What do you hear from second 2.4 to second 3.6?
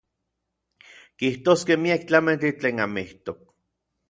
tlen amijtok.